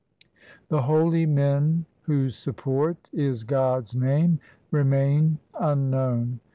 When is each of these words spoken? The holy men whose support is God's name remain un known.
The 0.69 0.81
holy 0.81 1.27
men 1.27 1.85
whose 2.05 2.35
support 2.35 3.07
is 3.13 3.43
God's 3.43 3.95
name 3.95 4.39
remain 4.71 5.37
un 5.53 5.91
known. 5.91 6.39